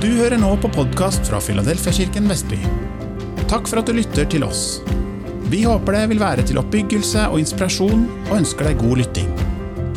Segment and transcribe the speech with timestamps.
[0.00, 2.56] Du hører nå på podkast fra Filadelfiakirken Vestby.
[3.50, 4.78] Takk for at du lytter til oss.
[5.52, 9.28] Vi håper det vil være til oppbyggelse og inspirasjon, og ønsker deg god lytting.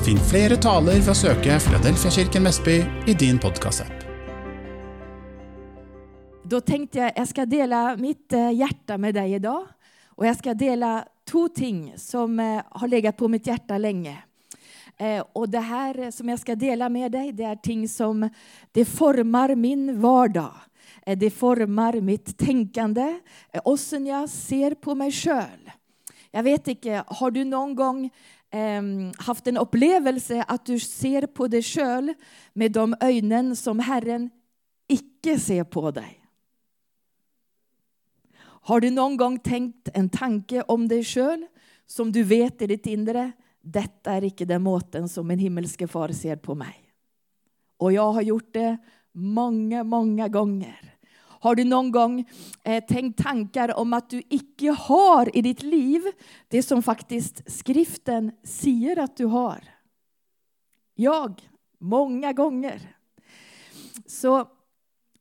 [0.04, 2.76] Finn flere taler ved å søke Filadelfiakirken Vestby
[3.08, 4.04] i din podkastapp.
[6.44, 9.68] Då tänkte jag jag ska dela mitt eh, hjärta med dig idag.
[10.08, 14.18] Och jag ska dela två ting som eh, har legat på mitt hjärta länge.
[15.04, 18.30] Eh, och det här som jag ska dela med dig, det är ting som
[18.72, 20.54] det formar min vardag.
[21.06, 23.20] Eh, det formar mitt tänkande,
[23.52, 25.70] eh, åssen jag ser på mig själv.
[26.32, 28.10] Jag vet inte, har du någon gång
[28.50, 32.14] ehm, haft en upplevelse att du ser på dig själv
[32.54, 34.30] med de ögonen som Herren
[34.88, 36.20] icke ser på dig?
[38.42, 41.46] Har du någon gång tänkt en tanke om dig själv
[41.88, 43.32] som du vet i ditt inre,
[43.64, 46.94] detta är icke den måten som min himmelske far ser på mig.
[47.78, 48.78] Och jag har gjort det
[49.12, 50.94] många, många gånger.
[51.18, 52.30] Har du någon gång
[52.64, 56.02] eh, tänkt tankar om att du icke har i ditt liv
[56.48, 59.64] det som faktiskt skriften säger att du har?
[60.96, 62.96] Jag, många gånger.
[64.06, 64.48] Så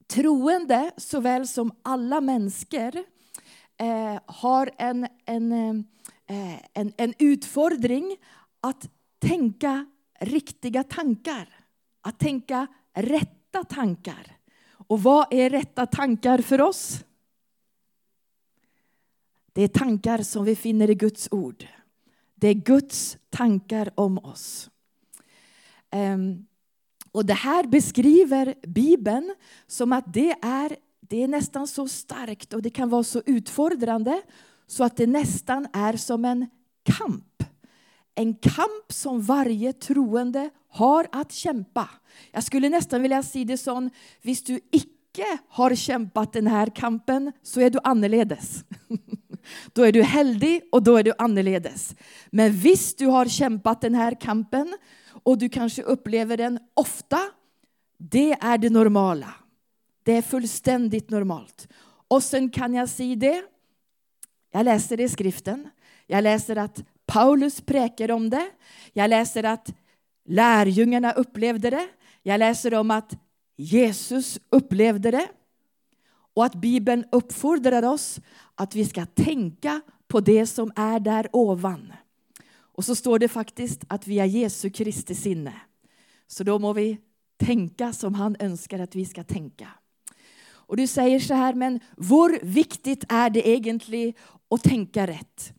[0.06, 2.96] troende såväl som alla människor
[3.76, 5.84] eh, har en, en, eh,
[6.32, 8.16] Eh, en, en utfordring
[8.60, 9.86] att tänka
[10.20, 11.48] riktiga tankar.
[12.00, 14.36] Att tänka rätta tankar.
[14.70, 17.04] Och vad är rätta tankar för oss?
[19.52, 21.66] Det är tankar som vi finner i Guds ord.
[22.34, 24.70] Det är Guds tankar om oss.
[25.90, 26.46] Ehm,
[27.12, 29.34] och det här beskriver Bibeln
[29.66, 34.22] som att det är, det är nästan så starkt och det kan vara så utfordrande
[34.66, 36.46] så att det nästan är som en
[36.82, 37.42] kamp.
[38.14, 41.88] En kamp som varje troende har att kämpa.
[42.32, 43.90] Jag skulle nästan vilja säga det som,
[44.22, 48.64] visst du icke har kämpat den här kampen så är du annorledes.
[49.72, 51.94] Då är du heldig och då är du annorledes.
[52.30, 54.78] Men visst du har kämpat den här kampen
[55.22, 57.18] och du kanske upplever den ofta,
[57.98, 59.34] det är det normala.
[60.02, 61.68] Det är fullständigt normalt.
[62.08, 63.42] Och sen kan jag säga det,
[64.52, 65.68] jag läser det i skriften,
[66.06, 68.50] jag läser att Paulus präkar om det,
[68.92, 69.74] jag läser att
[70.24, 71.88] lärjungarna upplevde det,
[72.22, 73.12] jag läser om att
[73.56, 75.28] Jesus upplevde det
[76.34, 78.20] och att Bibeln uppfordrar oss
[78.54, 81.92] att vi ska tänka på det som är där ovan.
[82.54, 85.54] Och så står det faktiskt att vi är Jesu Kristi sinne.
[86.26, 86.98] Så då må vi
[87.36, 89.68] tänka som han önskar att vi ska tänka.
[90.66, 94.14] Och du säger så här, men hur viktigt är det egentligen
[94.50, 95.52] att tänka rätt?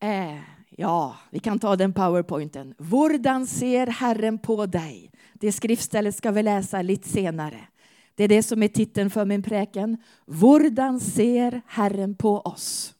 [0.00, 0.38] Eh,
[0.70, 2.74] ja, vi kan ta den powerpointen.
[2.78, 5.10] Hurdan ser Herren på dig?
[5.34, 7.60] Det skriftstället ska vi läsa lite senare.
[8.14, 9.98] Det är det som är titeln för min präken.
[10.26, 12.94] Hurdan ser Herren på oss?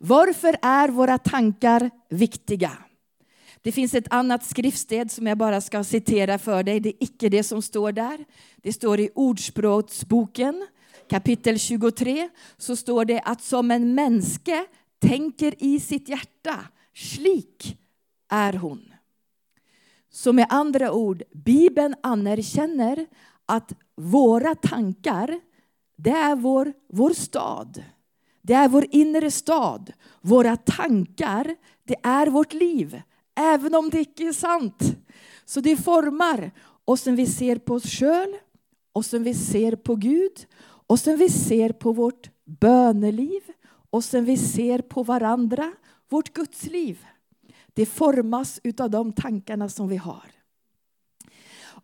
[0.00, 2.72] Varför är våra tankar viktiga?
[3.66, 6.80] Det finns ett annat skriftsted som jag bara ska citera för dig.
[6.80, 8.24] Det är icke det som står där.
[8.56, 10.66] Det står i Ordspråksboken
[11.10, 12.28] kapitel 23.
[12.56, 14.66] Så står det att som en mänske
[14.98, 17.78] tänker i sitt hjärta, slik
[18.30, 18.92] är hon.
[20.10, 23.06] Så med andra ord, Bibeln anerkänner
[23.46, 25.40] att våra tankar,
[25.96, 27.82] det är vår, vår stad.
[28.42, 29.92] Det är vår inre stad.
[30.20, 33.02] Våra tankar, det är vårt liv.
[33.36, 34.82] Även om det inte är sant.
[35.44, 36.50] Så det formar
[36.84, 38.38] oss som vi ser på oss själva,
[38.92, 43.42] och som vi ser på Gud, och som vi ser på vårt böneliv,
[43.90, 45.72] och som vi ser på varandra,
[46.08, 47.06] vårt Gudsliv.
[47.74, 50.30] Det formas av de tankarna som vi har.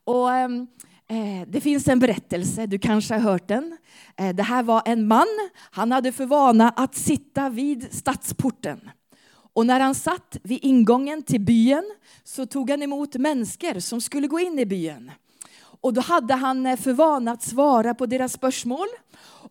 [0.04, 0.66] Och ehm,
[1.12, 3.78] Eh, det finns en berättelse, du kanske har hört den.
[4.16, 5.26] Eh, det här var en man,
[5.70, 8.80] han hade för vana att sitta vid stadsporten.
[9.52, 14.26] Och när han satt vid ingången till byn så tog han emot människor som skulle
[14.26, 15.12] gå in i byn.
[15.82, 18.88] Och då hade han eh, för vana att svara på deras spörsmål.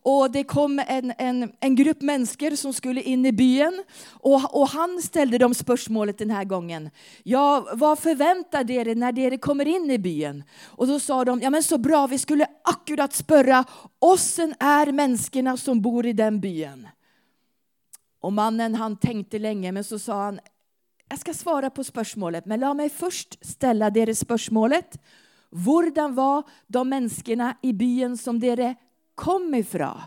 [0.04, 3.84] Och det kom en, en, en grupp människor som skulle in i byn.
[4.10, 6.90] Och, och han ställde dem spörsmålet den här gången.
[7.24, 10.44] Ja, vad förväntar er när ni kommer in i byn?
[10.64, 13.64] Och då sa de, ja men så bra, vi skulle akkurat spöra,
[14.00, 16.88] ossen är människorna som bor i den byn.
[18.22, 20.40] Och mannen han tänkte länge, men så sa han,
[21.10, 25.00] jag ska svara på spörsmålet, men låt mig först ställa deras spörsmålet.
[25.66, 28.76] Hurdan var de människorna i byn som dere
[29.16, 30.02] kom ifrån?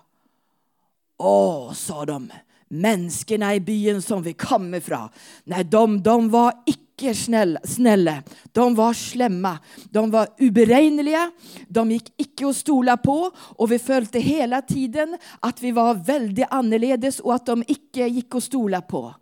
[1.19, 2.33] Åh, sa de,
[2.69, 5.09] människorna i byn som vi kom ifrån,
[5.45, 6.84] nej, de, de var icke
[7.15, 8.23] snälla, snälla.
[8.53, 9.59] De var slemma.
[9.91, 11.31] De var oberäkneliga.
[11.69, 13.31] De gick icke att stola på.
[13.37, 18.35] Och vi följde hela tiden att vi var väldigt annorledes och att de icke gick
[18.35, 19.15] att stola på.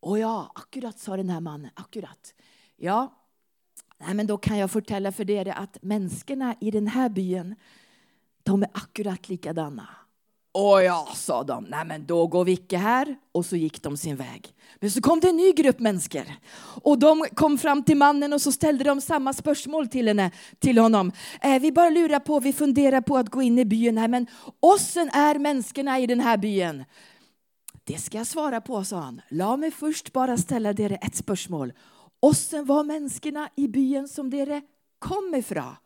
[0.00, 1.70] Och ja, akkurat sa den här mannen.
[1.74, 2.34] Akkurat.
[2.76, 3.14] Ja,
[3.98, 7.54] nej, men då kan jag fortälla för er att människorna i den här byn,
[8.42, 9.88] de är akkurat likadana.
[10.60, 11.64] Och ja, sa de.
[11.64, 13.16] Nej, men då går vi icke här.
[13.32, 14.54] Och så gick de sin väg.
[14.80, 16.24] Men så kom det en ny grupp människor.
[16.82, 20.78] Och de kom fram till mannen och så ställde de samma spörsmål till, henne, till
[20.78, 21.12] honom.
[21.40, 24.08] Eh, vi bara lurar på, vi funderar på att gå in i byn här.
[24.08, 24.26] Men
[24.60, 26.84] ossen är människorna i den här byn.
[27.84, 29.20] Det ska jag svara på, sa han.
[29.28, 31.72] Låt mig först bara ställa er ett spörsmål.
[32.20, 34.62] Ossen var människorna i byn som dere
[34.98, 35.76] kom ifrån.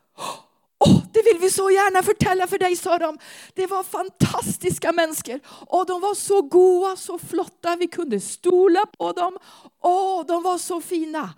[0.85, 3.17] Oh, det vill vi så gärna förtälla för dig, sa de.
[3.53, 5.39] Det var fantastiska människor.
[5.47, 7.75] Och de var så goa, så flotta.
[7.75, 9.37] Vi kunde stola på dem.
[9.81, 11.33] Åh, oh, de var så fina.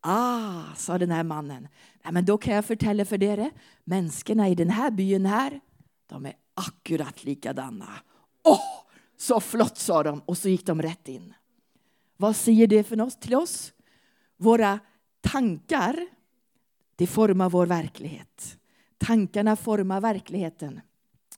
[0.00, 1.68] Ah, sa den här mannen.
[2.04, 3.50] Nej, men då kan jag förtälla för er.
[3.84, 5.60] Människorna i den här byn här,
[6.06, 7.88] de är akkurat likadana.
[8.44, 8.84] Åh, oh,
[9.16, 10.22] så flott, sa de.
[10.26, 11.34] Och så gick de rätt in.
[12.16, 13.72] Vad säger det för oss, till oss?
[14.36, 14.80] Våra
[15.20, 16.06] tankar,
[16.96, 18.58] det formar vår verklighet.
[19.06, 20.80] Tankarna formar verkligheten.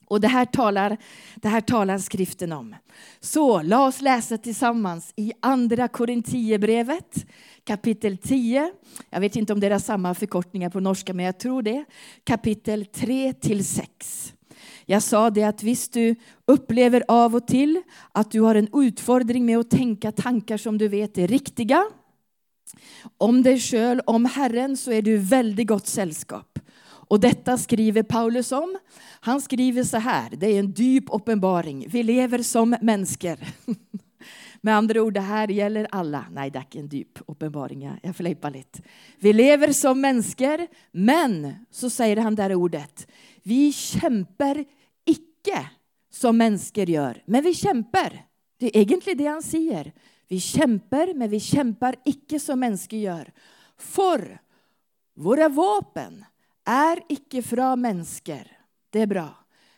[0.06, 0.96] Och det här, talar,
[1.36, 2.74] det här talar skriften om.
[3.20, 7.26] Så låt oss läsa tillsammans i Andra Korinthierbrevet
[7.64, 8.72] kapitel 10.
[9.10, 11.84] Jag vet inte om det är samma förkortningar på norska, men jag tror det.
[12.24, 14.34] Kapitel 3 till 6.
[14.86, 16.14] Jag sa det att visst du
[16.46, 17.82] upplever av och till
[18.12, 21.84] att du har en utfordring med att tänka tankar som du vet är riktiga.
[23.18, 26.58] Om dig själv, om Herren, så är du väldigt gott sällskap.
[27.08, 28.78] Och detta skriver Paulus om.
[29.20, 31.86] Han skriver så här, det är en djup uppenbaring.
[31.88, 33.38] Vi lever som människor.
[34.60, 36.26] Med andra ord, det här gäller alla.
[36.32, 38.82] Nej, det är inte en djup uppenbaring, jag flippar lite.
[39.18, 43.06] Vi lever som människor, men, så säger han där ordet,
[43.42, 44.64] vi kämpar
[45.04, 45.70] icke
[46.10, 48.26] som människor gör, men vi kämpar.
[48.58, 49.92] Det är egentligen det han säger.
[50.28, 53.32] Vi kämpar, men vi kämpar icke som människor gör.
[53.78, 54.38] För
[55.16, 56.24] våra vapen
[56.64, 58.46] är icke från människor.
[58.90, 59.34] Det är bra.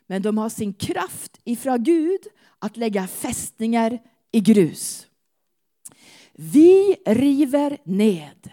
[0.07, 2.21] Men de har sin kraft ifrån Gud
[2.59, 3.99] att lägga fästningar
[4.33, 5.07] i grus.
[6.33, 8.53] Vi river ned.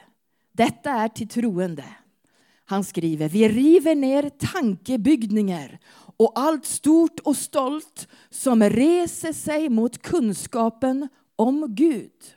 [0.52, 1.86] Detta är till troende.
[2.66, 5.80] Han skriver, vi river ner tankebyggningar
[6.18, 12.36] och allt stort och stolt som reser sig mot kunskapen om Gud.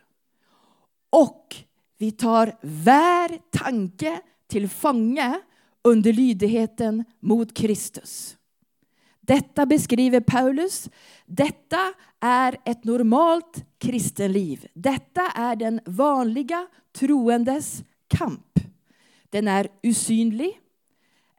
[1.10, 1.56] Och
[1.98, 5.40] vi tar vär tanke till fånge
[5.86, 8.36] under lydigheten mot Kristus.
[9.20, 10.90] Detta beskriver Paulus.
[11.26, 14.66] Detta är ett normalt kristenliv.
[14.74, 16.66] Detta är den vanliga
[16.98, 18.58] troendes kamp.
[19.30, 20.60] Den är usynlig.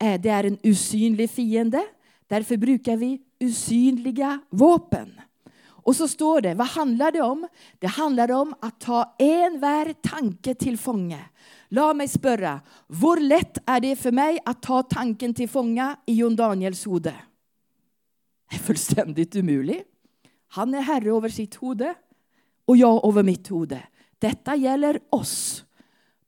[0.02, 1.86] Eh, det är en usynlig fiende.
[2.28, 5.22] Därför brukar vi usynliga vapen.
[5.88, 7.48] Och så står det, vad handlar det om?
[7.80, 11.26] Det handlar om att ta envar tanke till fånge.
[11.70, 16.14] Låt mig spöra, hur lätt är det för mig att ta tanken till fånga i
[16.14, 17.16] Jon Daniels hode?
[18.50, 19.88] Det är fullständigt omöjligt.
[20.48, 21.96] Han är herre över sitt hode
[22.66, 23.84] och jag över mitt hode.
[24.20, 25.64] Detta gäller oss.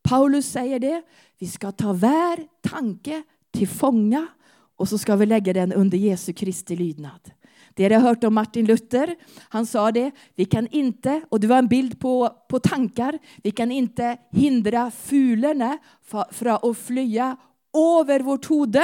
[0.01, 1.03] Paulus säger det.
[1.37, 4.27] Vi ska ta var tanke till fånga
[4.75, 7.31] och så ska vi lägga den under Jesu Kristi lydnad.
[7.79, 9.15] Det har jag hört om Martin Luther.
[9.49, 13.51] Han sa det, vi kan inte, och det var en bild på, på tankar, vi
[13.51, 15.77] kan inte hindra fulorna
[16.31, 17.37] från att flyga
[17.99, 18.77] över vårt huvud.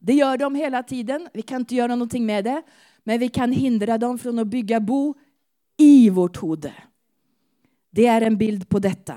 [0.00, 2.62] Det gör de hela tiden, vi kan inte göra någonting med det.
[3.04, 5.14] Men vi kan hindra dem från att bygga bo
[5.78, 6.72] i vårt huvud.
[7.90, 9.14] Det är en bild på detta.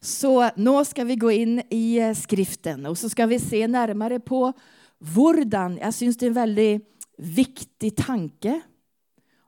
[0.00, 4.20] Så nu ska vi gå in i eh, skriften och så ska vi se närmare
[4.20, 4.52] på
[4.98, 5.78] vordan.
[5.80, 8.60] Jag syns det är en väldigt viktig tanke.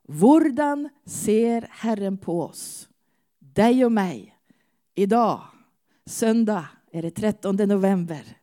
[0.08, 2.88] Hvordan ser Herren på oss?
[3.38, 4.36] Dig och mig.
[4.94, 5.40] Idag,
[6.06, 8.36] söndag, är det 13 november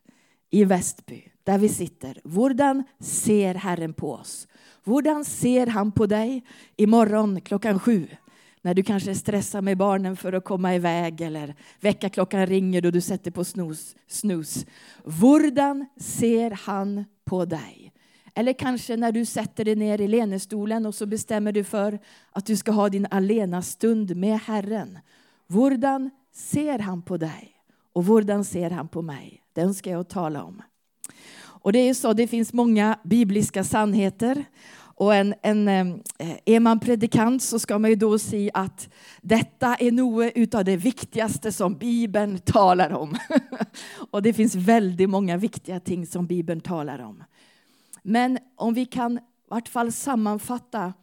[0.50, 2.22] i Västby, där vi sitter.
[2.24, 4.48] Hvordan ser Herren på oss?
[4.84, 6.44] Hvordan ser han på dig
[6.76, 8.08] imorgon klockan sju?
[8.62, 13.02] När du kanske stressar med barnen för att komma iväg eller väckarklockan ringer och du
[13.02, 13.96] sätter på snus.
[14.08, 14.66] snus.
[15.04, 17.93] Hvordan ser han på dig?
[18.36, 22.00] Eller kanske när du sätter dig ner i lenestolen och så bestämmer du för
[22.32, 25.00] att du ska ha din alena-stund med Herren.
[25.48, 27.56] Hvordan ser han på dig?
[27.94, 29.42] Och hvordan ser han på mig?
[29.54, 30.62] Den ska jag tala om.
[31.64, 34.46] Och det är så, det finns många bibliska sannheter
[34.96, 35.88] Och en, en, eh,
[36.46, 38.90] är man predikant så ska man ju då se att
[39.22, 43.18] detta är något av det viktigaste som Bibeln talar om.
[44.12, 47.24] och det finns väldigt många viktiga ting som Bibeln talar om.
[48.04, 50.94] Men om vi kan i vart fall sammanfatta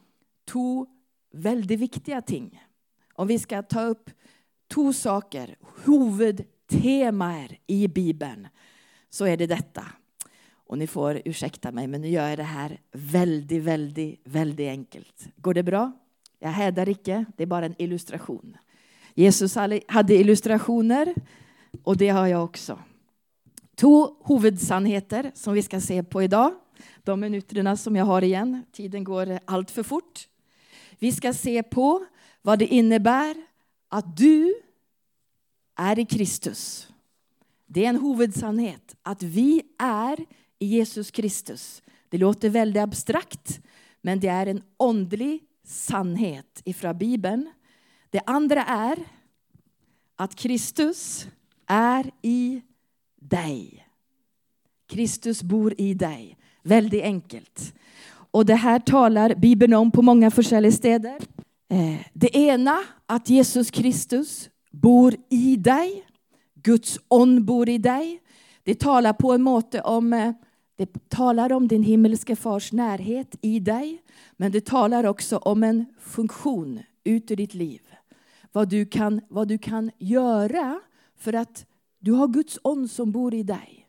[0.48, 0.86] två
[1.32, 2.62] väldigt viktiga ting.
[3.14, 4.10] Om vi ska ta upp
[4.68, 8.48] två saker, huvudteman i Bibeln,
[9.10, 9.86] så är det detta.
[10.52, 15.28] Och ni får ursäkta mig, men nu gör jag det här väldigt, väldigt, väldigt enkelt.
[15.36, 15.92] Går det bra?
[16.38, 18.56] Jag hädar icke, det är bara en illustration.
[19.14, 19.54] Jesus
[19.88, 21.14] hade illustrationer
[21.82, 22.78] och det har jag också.
[23.74, 26.52] Två huvudsannheter som vi ska se på idag.
[27.02, 30.28] De minuterna som jag har igen, tiden går allt för fort.
[30.98, 32.06] Vi ska se på
[32.42, 33.36] vad det innebär
[33.88, 34.54] att du
[35.76, 36.88] är i Kristus.
[37.66, 40.20] Det är en huvudsannhet, att vi är
[40.58, 41.82] i Jesus Kristus.
[42.08, 43.60] Det låter väldigt abstrakt,
[44.00, 47.50] men det är en åndlig sannhet ifrån Bibeln.
[48.10, 48.98] Det andra är
[50.16, 51.26] att Kristus
[51.66, 52.62] är i
[53.16, 53.86] dig.
[54.86, 56.36] Kristus bor i dig.
[56.62, 57.74] Väldigt enkelt.
[58.30, 61.18] Och det här talar Bibeln om på många olika städer.
[61.68, 66.04] Eh, det ena, att Jesus Kristus bor i dig.
[66.54, 68.20] Guds ond bor i dig.
[68.62, 70.32] Det talar på en måte om eh,
[70.76, 74.02] det talar om din himmelske fars närhet i dig,
[74.36, 77.80] men det talar också om en funktion ut ur ditt liv.
[78.52, 80.80] Vad du kan, vad du kan göra
[81.18, 81.66] för att
[81.98, 83.79] du har Guds ond som bor i dig.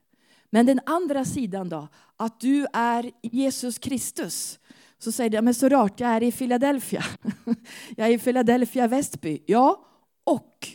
[0.53, 4.59] Men den andra sidan då, att du är Jesus Kristus.
[4.99, 7.03] Så säger du, men så rart, jag är i Philadelphia.
[7.95, 9.43] jag är i Philadelphia Västby.
[9.45, 9.85] Ja,
[10.23, 10.67] och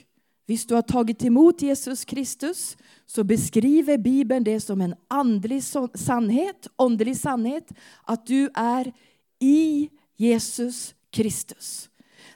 [0.47, 5.63] Visst du har tagit emot Jesus Kristus så beskriver Bibeln det som en andlig
[5.95, 8.93] sannhet, åndelig sannhet, att du är
[9.39, 11.91] i Jesus Kristus.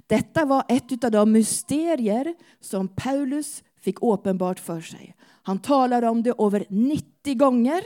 [0.06, 5.14] Detta var ett av de mysterier som Paulus fick uppenbart för sig.
[5.42, 7.82] Han talade om det över 90 gånger.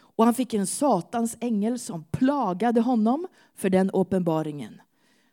[0.00, 4.80] Och han fick en satans ängel som plagade honom för den uppenbaringen.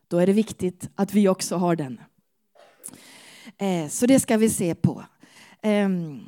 [0.07, 1.99] Då är det viktigt att vi också har den.
[3.57, 5.03] Eh, så det ska vi se på.
[5.61, 6.19] Ehm,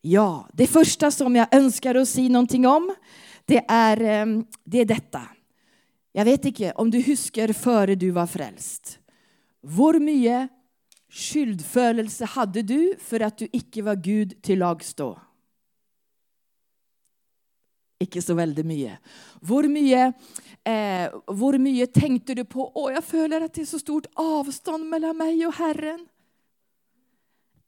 [0.00, 2.94] ja, det första som jag önskar att säga någonting om,
[3.44, 5.22] det är, ehm, det är detta.
[6.12, 8.98] Jag vet inte om du husker före du var frälst.
[9.62, 10.50] Hur mycket
[11.10, 15.18] skyldfølelse hade du för att du icke var Gud till lagstå?
[18.00, 18.98] Ikke så väldigt mycket.
[19.40, 20.14] Hur mycket,
[20.64, 25.16] eh, mycket tänkte du på Åh, jag känner att det är så stort avstånd mellan
[25.16, 26.08] mig och Herren?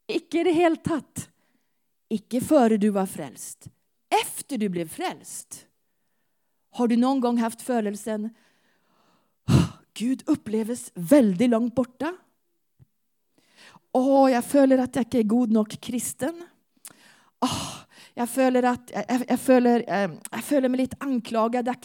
[0.06, 1.28] Icke det helt tatt.
[2.08, 3.68] Icke före du var frälst.
[4.22, 5.66] Efter du blev frälst.
[6.70, 8.30] Har du någon gång haft födelsen
[9.94, 12.16] Gud upplevs väldigt långt borta?
[13.92, 16.42] Åh, jag känner att jag inte är god nog kristen.
[17.40, 17.74] Oh,
[18.14, 20.94] jag följer att jag, jag, följer, eh, mig føler meg litt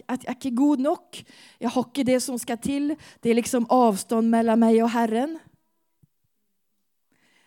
[0.08, 1.26] att, At jeg god nog.
[1.58, 2.96] Jag har inte det som ska till.
[3.20, 5.40] Det är liksom avstånd mellan mig och Herren.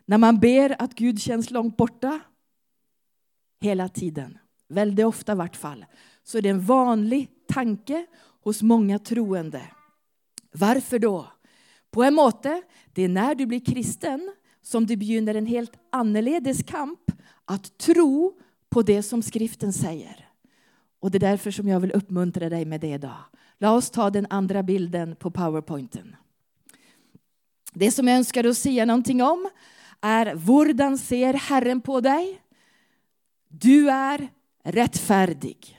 [0.05, 2.21] När man ber att Gud känns långt borta,
[3.61, 4.39] hela tiden,
[4.69, 5.85] väldigt ofta i vart fall,
[6.25, 8.07] så är det en vanlig tanke
[8.43, 9.63] hos många troende.
[10.53, 11.27] Varför då?
[11.91, 12.63] På en måte,
[12.95, 17.01] det är när du blir kristen som du begynner en helt annorledes kamp
[17.45, 18.39] att tro
[18.69, 20.29] på det som skriften säger.
[21.01, 23.25] Och det är därför som jag vill uppmuntra dig med det idag.
[23.59, 26.17] Låt oss ta den andra bilden på powerpointen.
[27.73, 29.49] Det som jag önskar att säga någonting om
[30.01, 32.41] är hur ser Herren på dig?
[33.49, 34.29] Du är
[34.65, 35.79] rättfärdig.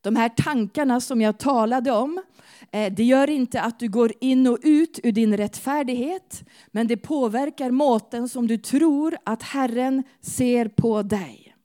[0.00, 2.22] De här tankarna som jag talade om,
[2.70, 6.96] Eh, det gör inte att du går in och ut ur din rättfärdighet, men det
[6.96, 11.56] påverkar måten som du tror att Herren ser på dig.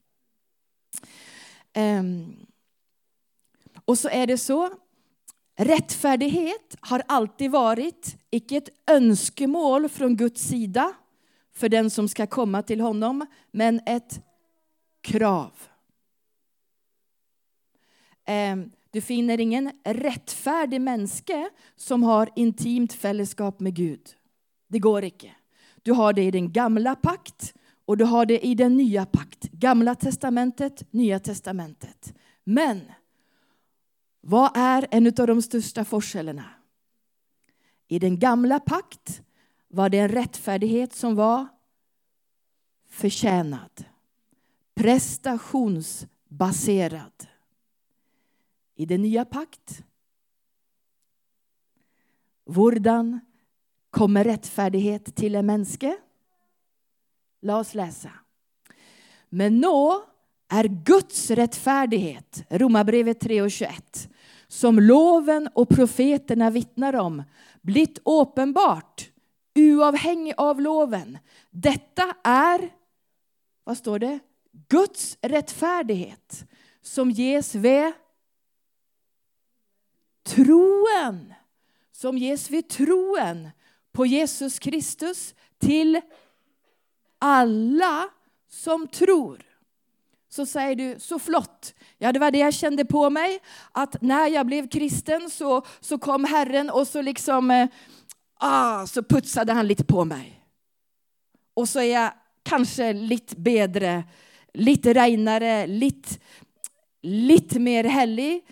[1.73, 2.35] Ehm,
[3.85, 4.69] och så är det så,
[5.55, 10.93] rättfärdighet har alltid varit, icke ett önskemål från Guds sida
[11.53, 14.21] för den som ska komma till honom, men ett
[15.01, 15.51] krav.
[18.25, 24.01] Ehm, du finner ingen rättfärdig människa som har intimt fällskap med Gud.
[24.67, 25.35] Det går icke.
[25.81, 27.53] Du har det i den gamla pakt
[27.85, 29.51] och du har det i den nya pakt.
[29.51, 32.13] Gamla testamentet, nya testamentet.
[32.43, 32.81] Men
[34.21, 36.45] vad är en av de största forskällarna?
[37.87, 39.21] I den gamla pakt
[39.67, 41.47] var det en rättfärdighet som var
[42.89, 43.85] förtjänad.
[44.75, 47.26] Prestationsbaserad.
[48.77, 49.83] I den nya pakt
[52.45, 53.19] Vordan
[53.89, 55.97] kommer rättfärdighet till en mänske.
[57.41, 58.11] Låt oss läsa.
[59.29, 60.03] Men nå
[60.47, 64.09] är Guds rättfärdighet, Romarbrevet 3.21
[64.47, 67.23] som loven och profeterna vittnar om,
[67.61, 69.11] blivit uppenbart,
[69.55, 71.17] oavhängig av loven.
[71.49, 72.73] Detta är,
[73.63, 74.19] vad står det?
[74.67, 76.45] Guds rättfärdighet
[76.81, 77.91] som ges vid
[80.27, 81.33] troen.
[81.91, 83.49] Som ges vid troen
[83.91, 86.01] på Jesus Kristus till
[87.19, 88.09] alla
[88.49, 89.47] som tror.
[90.29, 91.73] Så säger du, så flott.
[91.97, 93.39] Ja, det var det jag kände på mig.
[93.71, 97.67] Att när jag blev kristen så, så kom Herren och så liksom, eh,
[98.33, 100.43] ah, så putsade han lite på mig.
[101.53, 102.11] Och så är jag
[102.43, 104.03] kanske lite bättre,
[104.53, 106.09] lite renare, lite,
[107.01, 108.45] lite mer hellig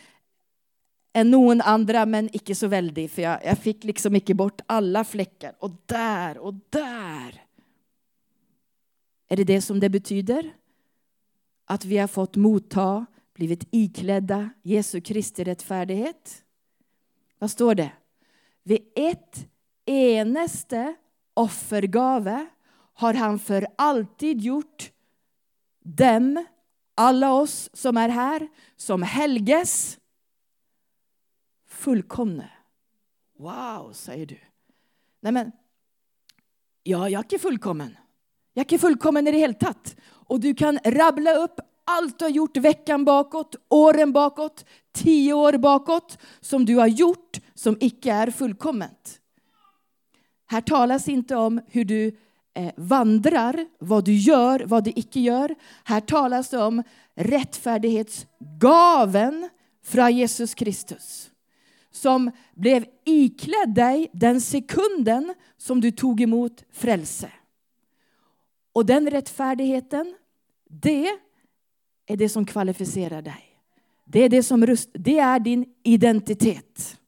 [1.15, 3.11] än någon andra, men icke så väldigt.
[3.11, 5.55] För jag, jag fick liksom icke bort alla fläckar.
[5.59, 7.43] Och där och där.
[9.27, 10.53] Är det det som det betyder?
[11.65, 16.43] Att vi har fått motta, blivit iklädda Jesu Kristi rättfärdighet?
[17.39, 17.91] Vad står det?
[18.63, 19.47] Vid ett
[19.85, 20.95] eneste
[21.33, 22.45] offergave
[22.93, 24.91] har han för alltid gjort
[25.83, 26.45] dem,
[26.95, 29.99] alla oss som är här, som helges
[31.85, 32.49] fullkomne.
[33.39, 34.37] Wow, säger du.
[35.21, 35.51] Nej men,
[36.83, 37.97] ja, jag är fullkommen.
[38.53, 39.95] Jag är fullkommen i det hela tatt.
[40.05, 45.57] Och du kan rabbla upp allt du har gjort veckan bakåt, åren bakåt, tio år
[45.57, 49.19] bakåt, som du har gjort som icke är fullkomment.
[50.45, 52.17] Här talas inte om hur du
[52.53, 55.55] eh, vandrar, vad du gör, vad du icke gör.
[55.83, 56.83] Här talas det om
[57.15, 59.49] rättfärdighetsgaven
[59.83, 61.31] från Jesus Kristus
[61.95, 67.31] som blev iklädd dig den sekunden som du tog emot frälse.
[68.73, 70.15] Och den rättfärdigheten,
[70.69, 71.07] det
[72.05, 73.59] är det som kvalificerar dig.
[74.05, 76.99] Det är, det som rust, det är din identitet.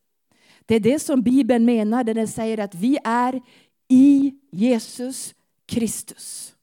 [0.65, 3.41] Det är det som Bibeln menar när den säger att vi är
[3.88, 6.56] i Jesus Kristus.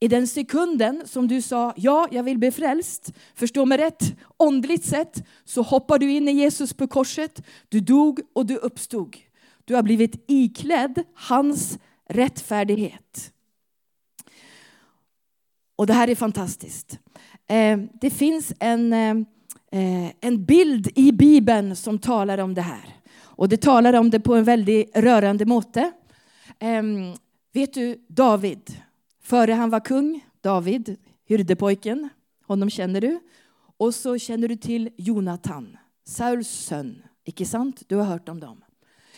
[0.00, 4.84] I den sekunden som du sa ja, jag vill bli frälst, förstå mig rätt, åndligt
[4.84, 9.16] sett, så hoppar du in i Jesus på korset, du dog och du uppstod.
[9.64, 11.78] Du har blivit iklädd hans
[12.08, 13.32] rättfärdighet.
[15.76, 16.98] Och det här är fantastiskt.
[17.48, 19.10] Eh, det finns en, eh,
[19.80, 22.96] eh, en bild i Bibeln som talar om det här.
[23.18, 25.92] Och det talar om det på en väldigt rörande måte.
[26.58, 27.14] Ehm,
[27.52, 28.76] vet du David?
[29.26, 32.08] Före han var kung, David, hyrdepojken,
[32.46, 33.20] honom känner du.
[33.76, 37.02] Och så känner du till Jonatan, Sauls son.
[37.24, 37.82] Icke sant?
[37.86, 38.64] Du har hört om dem.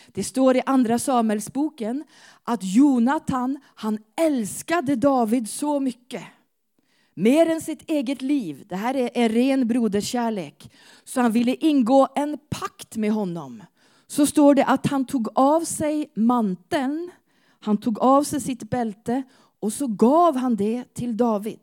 [0.07, 2.03] Det står i Andra Samuelsboken
[2.43, 6.23] att Jonatan, han älskade David så mycket.
[7.13, 8.65] Mer än sitt eget liv.
[8.69, 10.71] Det här är en ren broderskärlek.
[11.03, 13.63] Så han ville ingå en pakt med honom.
[14.07, 17.11] Så står det att han tog av sig manteln,
[17.59, 19.23] han tog av sig sitt bälte
[19.59, 21.59] och så gav han det till David.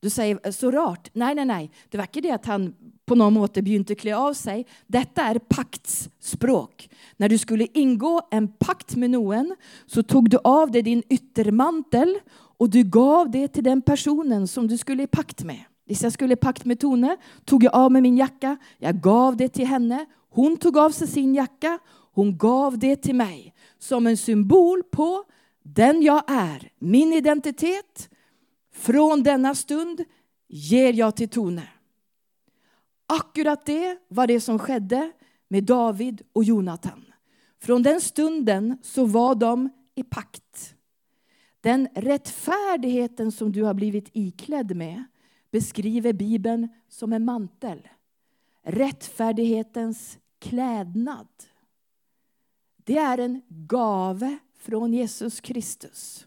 [0.00, 1.10] Du säger, eh, så rart.
[1.12, 1.70] Nej, nej, nej.
[1.90, 4.66] Det var inte det att han på någon måte begynte klä av sig.
[4.86, 6.88] Detta är paktsspråk.
[7.16, 12.18] När du skulle ingå en pakt med någon så tog du av dig din yttermantel
[12.58, 15.60] och du gav det till den personen som du skulle i pakt med.
[15.88, 18.56] Om jag skulle i pakt med Tone tog jag av mig min jacka.
[18.78, 20.06] Jag gav det till henne.
[20.30, 21.78] Hon tog av sig sin jacka.
[22.14, 25.24] Hon gav det till mig som en symbol på
[25.62, 28.10] den jag är, min identitet,
[28.72, 30.04] från denna stund
[30.48, 31.68] ger jag till Tone.
[33.06, 35.12] Akkurat det var det som skedde
[35.48, 37.04] med David och Jonatan.
[37.60, 40.74] Från den stunden så var de i pakt.
[41.60, 45.04] Den rättfärdigheten som du har blivit iklädd med
[45.50, 47.88] beskriver Bibeln som en mantel.
[48.62, 51.28] Rättfärdighetens klädnad.
[52.76, 56.26] Det är en gave från Jesus Kristus.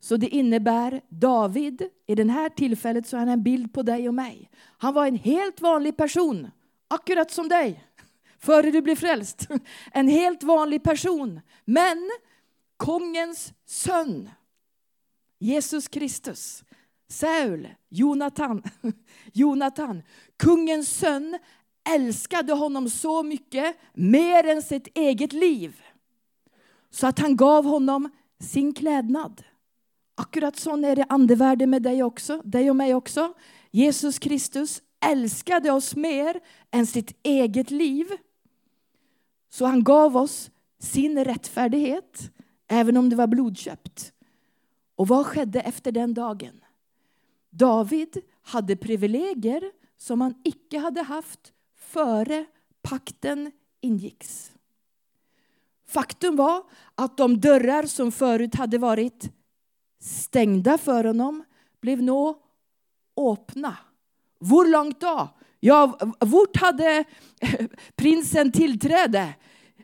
[0.00, 4.08] Så det innebär David, i det här tillfället så är han en bild på dig
[4.08, 4.50] och mig.
[4.78, 6.50] Han var en helt vanlig person,
[6.88, 7.84] akkurat som dig,
[8.38, 9.48] före du blev frälst.
[9.92, 12.10] En helt vanlig person, men
[12.76, 14.30] kongens son.
[15.38, 16.64] Jesus Kristus.
[17.08, 18.62] Saul, Jonatan,
[19.32, 20.02] Jonatan,
[20.36, 21.38] kungens son
[21.88, 25.82] älskade honom så mycket, mer än sitt eget liv.
[26.96, 29.42] Så att han gav honom sin klädnad.
[30.14, 33.34] Akkurat så är det andevärde med dig också, dig och mig också.
[33.70, 38.06] Jesus Kristus älskade oss mer än sitt eget liv.
[39.48, 42.30] Så han gav oss sin rättfärdighet,
[42.68, 44.12] även om det var blodköpt.
[44.94, 46.64] Och vad skedde efter den dagen?
[47.50, 52.46] David hade privilegier som han icke hade haft före
[52.82, 54.55] pakten ingicks.
[55.88, 56.62] Faktum var
[56.94, 59.30] att de dörrar som förut hade varit
[60.00, 61.44] stängda för honom
[61.80, 62.34] blev nu
[63.32, 63.76] öppna.
[64.40, 65.28] Hur långt då?
[65.60, 67.04] Ja, vart hade
[67.40, 69.34] eh, prinsen tillträde?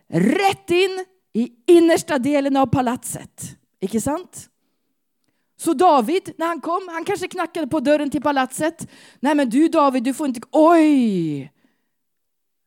[0.08, 3.58] Rätt in i innersta delen av palatset.
[3.80, 4.48] Icke sant?
[5.56, 8.88] Så David, när han kom, han kanske knackade på dörren till palatset.
[9.20, 10.40] Nej men du David, du får inte...
[10.50, 11.52] Oj!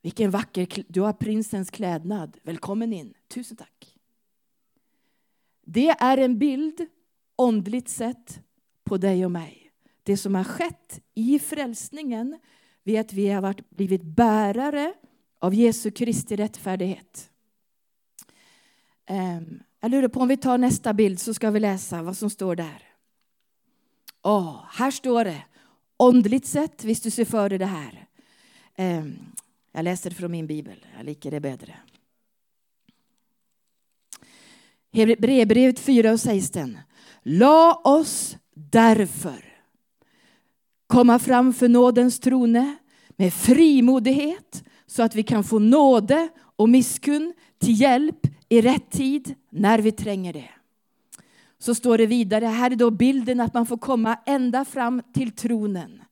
[0.06, 0.84] Vilken vacker...
[0.88, 2.38] Du har prinsens klädnad.
[2.44, 3.14] Välkommen in.
[3.28, 3.96] Tusen tack.
[5.66, 6.86] Det är en bild,
[7.36, 8.40] åndligt sett,
[8.84, 9.72] på dig och mig.
[10.04, 12.40] Det som har skett i frälsningen
[12.84, 14.94] är att vi har blivit bärare
[15.40, 17.30] av Jesu Kristi rättfärdighet.
[19.06, 22.30] Ehm, jag lurar på om vi tar nästa bild så ska vi läsa vad som
[22.30, 22.84] står där.
[24.24, 25.44] Oh, här står det,
[25.98, 28.08] åndligt sett, visst du ser för dig det här.
[28.76, 29.18] Ehm,
[29.76, 31.76] jag läser från min bibel, jag liker det bättre.
[34.94, 36.78] Hebreerbrevet 4 och 16.
[37.24, 39.46] La oss därför
[40.88, 42.76] komma fram för nådens trone
[43.10, 49.36] med frimodighet så att vi kan få nåde och misskun till hjälp i rätt tid
[49.50, 50.50] när vi tränger det.
[51.60, 55.32] Så står det vidare, här är då bilden att man får komma ända fram till
[55.32, 56.05] tronen.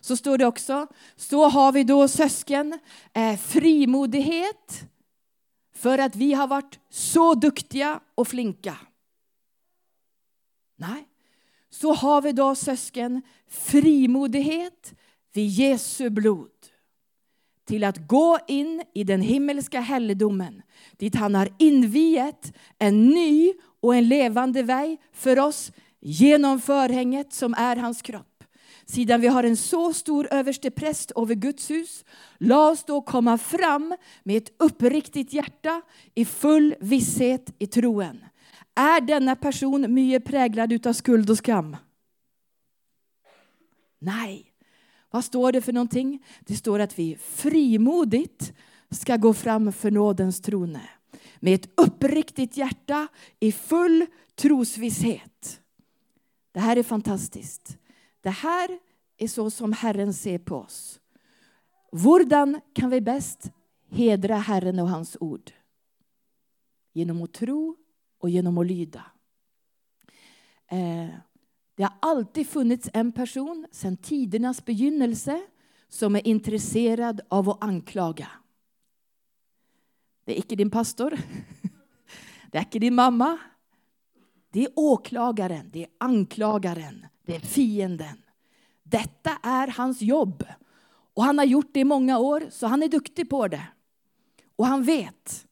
[0.00, 0.86] Så står det också,
[1.16, 2.78] så har vi då sösken
[3.12, 4.82] eh, frimodighet
[5.74, 8.76] för att vi har varit så duktiga och flinka.
[10.76, 11.08] Nej,
[11.70, 14.94] så har vi då sösken frimodighet
[15.32, 16.50] vid Jesu blod
[17.64, 20.62] till att gå in i den himmelska helgedomen
[20.96, 27.54] dit han har inviet en ny och en levande väg för oss genom förhänget som
[27.54, 28.29] är hans kropp.
[28.90, 32.04] Sedan vi har en så stor överste präst över Guds hus,
[32.38, 35.82] låt oss då komma fram med ett uppriktigt hjärta
[36.14, 38.24] i full visshet i troen.
[38.74, 41.76] Är denna person mycket präglad av skuld och skam?
[43.98, 44.52] Nej.
[45.10, 46.24] Vad står det för någonting?
[46.40, 48.52] Det står att vi frimodigt
[48.90, 50.82] ska gå fram för nådens trone
[51.40, 53.08] med ett uppriktigt hjärta
[53.40, 55.60] i full trosvisshet.
[56.52, 57.76] Det här är fantastiskt.
[58.20, 58.78] Det här
[59.16, 61.00] är så som Herren ser på oss.
[61.92, 63.52] Hur kan vi bäst
[63.90, 65.50] hedra Herren och hans ord?
[66.92, 67.76] Genom att tro
[68.18, 69.04] och genom att lyda.
[70.66, 71.08] Eh,
[71.74, 75.42] det har alltid funnits en person sedan tidernas begynnelse
[75.88, 78.28] som är intresserad av att anklaga.
[80.24, 81.18] Det är icke din pastor.
[82.50, 83.38] Det är icke din mamma.
[84.50, 88.22] Det är åklagaren, det är anklagaren, det är fienden.
[88.82, 90.44] Detta är hans jobb.
[91.14, 93.66] Och han har gjort det i många år, så han är duktig på det.
[94.56, 95.46] Och han vet.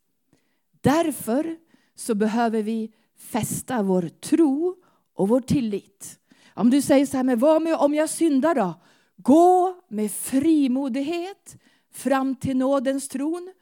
[0.80, 1.56] Därför
[1.94, 4.76] så behöver vi fästa vår tro
[5.14, 6.18] och vår tillit.
[6.54, 8.74] Om du säger så här, men vad med om jag syndar då?
[9.16, 11.56] Gå med frimodighet
[11.92, 13.52] fram till nådens tron.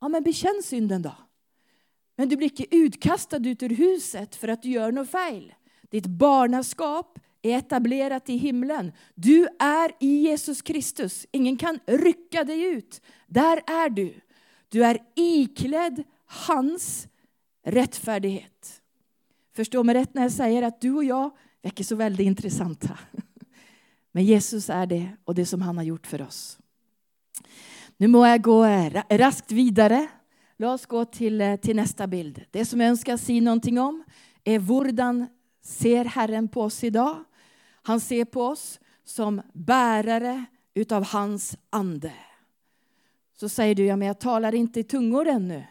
[0.00, 1.14] Ja, men bekänn synden då.
[2.16, 5.52] Men du blir inte utkastad ut ur huset för att du gör något fel.
[5.92, 8.92] Ditt barnaskap är etablerat i himlen.
[9.14, 11.26] Du är i Jesus Kristus.
[11.32, 13.00] Ingen kan rycka dig ut.
[13.26, 14.14] Där är du.
[14.68, 17.08] Du är iklädd hans
[17.64, 18.80] rättfärdighet.
[19.56, 21.30] Förstå mig rätt när jag säger att du och jag
[21.62, 22.98] väcker så väldigt intressanta.
[24.12, 26.58] Men Jesus är det och det som han har gjort för oss.
[27.96, 30.08] Nu må jag gå eh, raskt vidare.
[30.56, 32.44] Låt oss gå till, eh, till nästa bild.
[32.50, 34.04] Det som jag önskar säga någonting om
[34.44, 35.26] är hurdan
[35.62, 37.24] ser Herren på oss idag?
[37.82, 40.44] Han ser på oss som bärare
[40.74, 42.12] utav hans ande.
[43.34, 45.64] Så säger du, ja men jag talar inte i tungor ännu.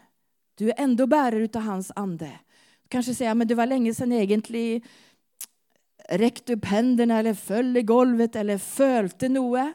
[0.54, 2.30] Du är ändå bärare utav hans ande.
[2.88, 4.82] Kanske säger, men det var länge sedan egentligen
[6.08, 9.72] räckte upp händerna eller föll i golvet eller fölte något.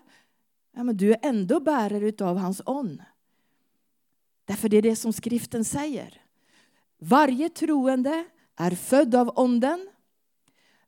[0.75, 3.03] Ja, men du är ändå bärare utav hans ånd.
[4.45, 6.21] Därför det är det som skriften säger.
[6.99, 8.25] Varje troende
[8.56, 9.88] är född av onden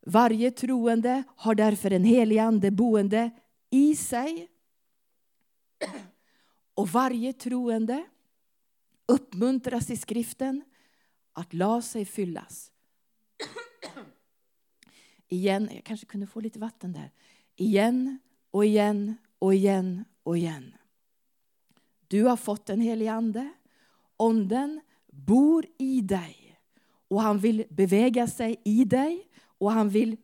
[0.05, 3.31] varje troende har därför en helig ande boende
[3.69, 4.47] i sig.
[6.73, 8.05] Och varje troende
[9.05, 10.63] uppmuntras i skriften
[11.33, 12.71] att la sig fyllas.
[15.27, 17.11] Igen, jag kanske kunde få lite vatten där.
[17.55, 18.19] Igen
[18.51, 20.73] och igen och igen och igen.
[22.07, 23.53] Du har fått en helig ande
[24.19, 26.59] Onden bor i dig
[27.07, 29.28] och han vill beväga sig i dig
[29.59, 30.17] och han vill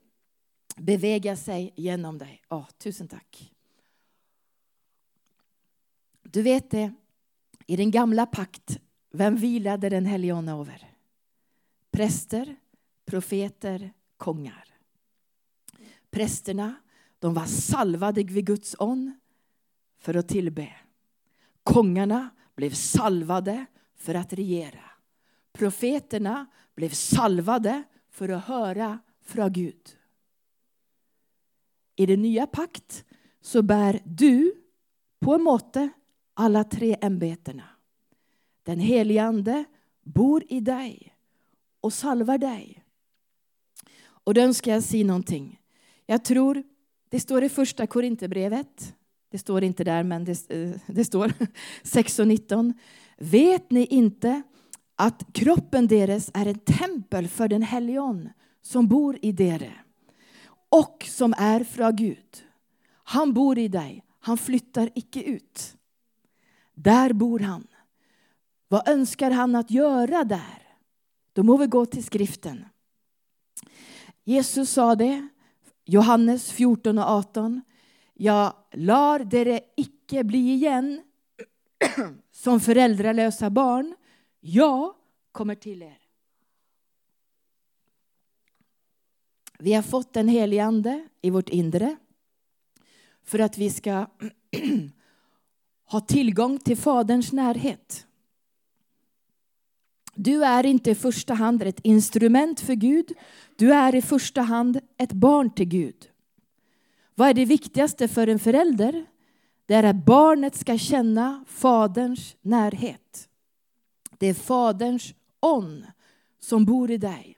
[0.78, 2.42] beväga sig genom dig.
[2.50, 3.54] Oh, tusen tack.
[6.24, 6.94] Du vet det,
[7.68, 8.80] i den gamla pakt,
[9.12, 10.92] vem vilade den helige Ande över?
[11.92, 12.56] Präster,
[13.06, 14.68] profeter, kongar.
[16.10, 16.76] Prästerna,
[17.20, 19.12] de var salvade vid Guds ånd
[19.98, 20.76] för att tillbe.
[21.64, 24.84] Kongarna blev salvade för att regera.
[25.52, 26.46] Profeterna
[26.76, 29.98] blev salvade för att höra från Gud.
[31.96, 33.06] I den nya pakt
[33.42, 34.54] så bär du
[35.20, 35.90] på en måte
[36.34, 37.64] alla tre ämbetena.
[38.64, 39.66] Den helige Ande
[40.04, 41.14] bor i dig
[41.82, 42.84] och salvar dig.
[44.06, 45.60] Och då önskar jag säga någonting.
[46.06, 46.64] Jag tror,
[47.10, 48.96] det står i första Korinthierbrevet,
[49.30, 51.34] det står inte där men det, eh, det står
[51.84, 52.74] 6 och 19.
[53.18, 54.42] Vet ni inte
[54.96, 58.34] att kroppen deras är ett tempel för den helige?
[58.66, 59.74] Som bor i dere
[60.70, 62.44] och som är från Gud.
[63.04, 65.78] Han bor i dig, han flyttar icke ut.
[66.74, 67.68] Där bor han.
[68.68, 70.78] Vad önskar han att göra där?
[71.34, 72.66] Då må vi gå till skriften.
[74.24, 75.28] Jesus sa det,
[75.86, 77.62] Johannes 14 och 18.
[78.14, 81.02] Jag lar dere icke bli igen
[82.32, 83.96] som föräldralösa barn.
[84.40, 84.94] Jag
[85.32, 86.05] kommer till er.
[89.60, 91.96] Vi har fått en helig ande i vårt inre
[93.24, 94.06] för att vi ska
[95.90, 98.08] ha tillgång till Faderns närhet.
[100.16, 103.12] Du är inte i första hand ett instrument för Gud.
[103.56, 106.10] Du är i första hand ett barn till Gud.
[107.16, 109.06] Vad är det viktigaste för en förälder?
[109.66, 113.30] Det är att barnet ska känna Faderns närhet.
[114.18, 115.86] Det är Faderns on
[116.40, 117.38] som bor i dig.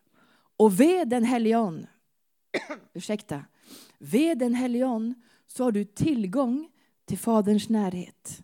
[0.57, 1.57] Och ved den helige
[2.93, 3.45] ursäkta,
[3.97, 5.13] ved den helige
[5.47, 6.69] så har du tillgång
[7.05, 8.43] till Faderns närhet.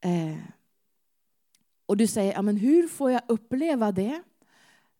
[0.00, 0.38] Eh,
[1.86, 4.22] och du säger, ja, men hur får jag uppleva det?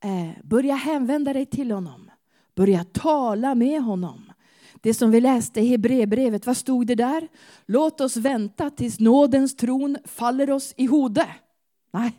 [0.05, 2.11] Eh, börja hänvända dig till honom.
[2.55, 4.33] Börja tala med honom.
[4.81, 7.29] Det som vi läste i Hebreerbrevet, vad stod det där?
[7.67, 11.27] Låt oss vänta tills nådens tron faller oss i hode.
[11.91, 12.13] Nej,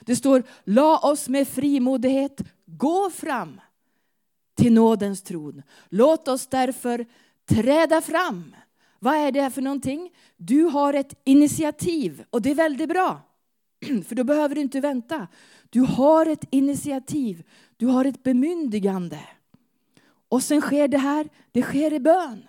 [0.00, 3.60] det står, la oss med frimodighet gå fram
[4.54, 5.62] till nådens tron.
[5.88, 7.06] Låt oss därför
[7.48, 8.56] träda fram.
[8.98, 10.10] Vad är det för någonting?
[10.36, 13.20] Du har ett initiativ och det är väldigt bra.
[14.08, 15.28] För då behöver du inte vänta.
[15.70, 17.42] Du har ett initiativ,
[17.76, 19.20] du har ett bemyndigande.
[20.28, 22.48] Och sen sker det här, det sker i bön.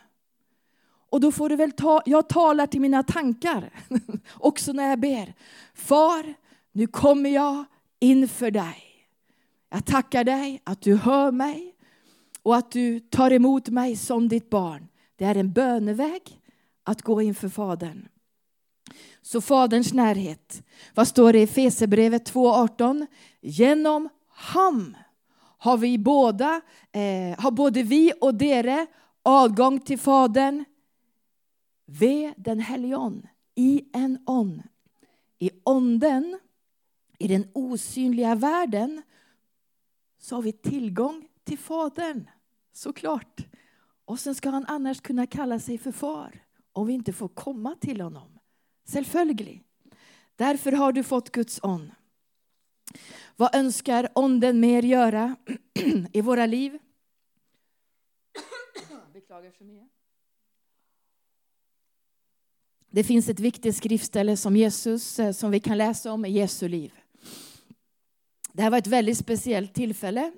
[1.10, 3.70] Och då får du väl ta, jag talar till mina tankar
[4.34, 5.34] också när jag ber.
[5.74, 6.34] Far,
[6.72, 7.66] nu kommer jag
[8.00, 8.84] inför dig.
[9.70, 11.75] Jag tackar dig att du hör mig
[12.46, 14.88] och att du tar emot mig som ditt barn.
[15.16, 16.42] Det är en böneväg
[16.84, 18.08] att gå inför Fadern.
[19.22, 20.64] Så Faderns närhet.
[20.96, 23.08] Vad står det i Fesebrevet 2.18?
[23.42, 24.98] Genom ham
[25.58, 28.86] har vi båda, eh, har både vi och dere
[29.24, 30.66] avgång till Fadern
[31.86, 34.62] ved den helion, i en on.
[35.40, 36.40] I onden,
[37.20, 39.02] i den osynliga världen,
[40.20, 42.28] så har vi tillgång till Fadern,
[42.78, 43.46] såklart.
[44.06, 47.76] Och sen ska han annars kunna kalla sig för far om vi inte får komma
[47.82, 48.40] till honom.
[48.94, 49.60] Självföljd.
[50.36, 51.92] Därför har du fått Guds ånd.
[53.36, 55.36] Vad önskar Onden mer göra
[56.14, 56.80] i våra liv?
[59.14, 59.90] Beklagar för mig.
[62.90, 66.68] Det finns ett viktigt skriftställe som Jesus eh, som vi kan läsa om i Jesu
[66.68, 66.94] liv.
[68.54, 70.32] Det här var ett väldigt speciellt tillfälle.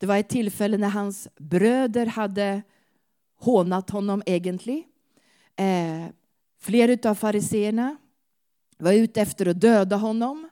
[0.00, 2.62] Det var ett tillfälle när hans bröder hade
[3.36, 4.84] hånat honom egentligen.
[5.56, 6.12] Eh,
[6.60, 7.96] flera av fariseerna
[8.78, 10.48] var ute efter att döda honom.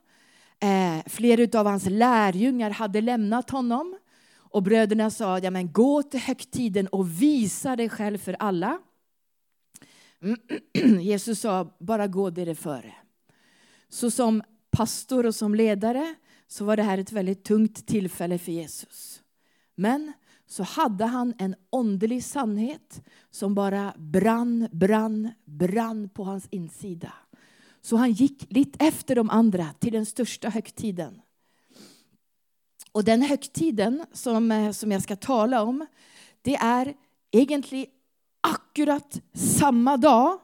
[0.59, 3.97] Eh, flera av hans lärjungar hade lämnat honom.
[4.35, 8.79] Och bröderna sa, ja, men gå till högtiden och visa dig själv för alla.
[11.01, 12.93] Jesus sa, bara gå där före.
[13.89, 16.15] Så som pastor och som ledare
[16.47, 19.21] så var det här ett väldigt tungt tillfälle för Jesus.
[19.79, 20.13] Men
[20.47, 27.13] så hade han en åndelig sannhet som bara brann, brann, brann på hans insida.
[27.81, 31.21] Så han gick lite efter de andra till den största högtiden.
[32.91, 35.85] Och den högtiden som, eh, som jag ska tala om,
[36.41, 36.93] det är
[37.31, 37.87] egentligen
[38.41, 40.39] akkurat samma dag,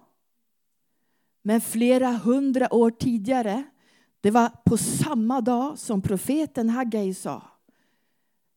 [1.43, 3.63] men flera hundra år tidigare,
[4.21, 7.54] Det var på samma dag som profeten Haggai sa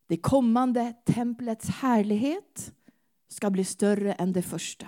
[0.08, 2.72] det kommande templets härlighet
[3.28, 4.86] ska bli större än det första.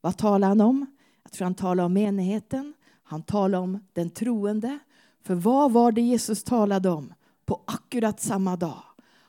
[0.00, 0.86] Vad talar han om?
[1.22, 2.74] Jag tror han talar om menigheten.
[3.02, 4.78] Han talar om den troende.
[5.24, 7.14] För vad var det Jesus talade om
[7.46, 8.82] på akkurat samma dag?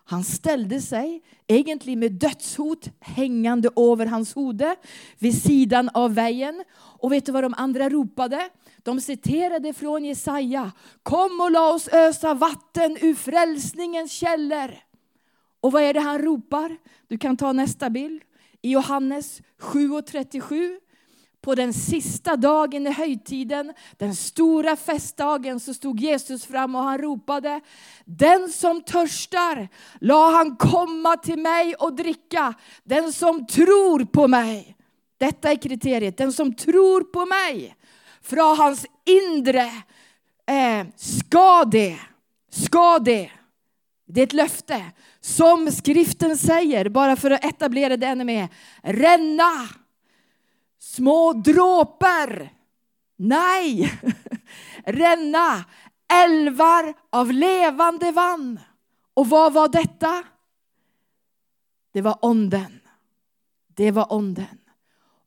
[0.05, 4.75] Han ställde sig, egentligen med dödshot hängande över hans hode,
[5.19, 6.63] vid sidan av vägen.
[6.75, 8.49] Och vet du vad de andra ropade?
[8.77, 10.71] De citerade från Jesaja.
[11.03, 14.88] Kom och låt oss ösa vatten ur frälsningens källor.
[15.61, 16.77] Och vad är det han ropar?
[17.07, 18.21] Du kan ta nästa bild.
[18.61, 20.79] I Johannes 7.37
[21.41, 26.97] på den sista dagen i höjtiden, den stora festdagen, så stod Jesus fram och han
[26.97, 27.61] ropade
[28.05, 29.67] Den som törstar,
[29.99, 32.53] la han komma till mig och dricka.
[32.83, 34.75] Den som tror på mig.
[35.17, 36.17] Detta är kriteriet.
[36.17, 37.75] Den som tror på mig.
[38.21, 39.71] Från hans inre
[40.45, 41.99] eh, ska det,
[42.51, 43.31] ska det.
[44.11, 44.91] Det är ett löfte.
[45.19, 48.49] Som skriften säger, bara för att etablera det ännu mer.
[48.83, 49.69] Ränna
[50.79, 52.49] små dråpar.
[53.15, 53.99] Nej,
[54.85, 55.65] ränna
[56.13, 58.59] älvar av levande vann.
[59.13, 60.23] Och vad var detta?
[61.91, 62.79] Det var onden.
[63.67, 64.59] Det var onden.